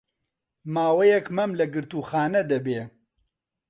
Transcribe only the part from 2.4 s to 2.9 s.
دەبێ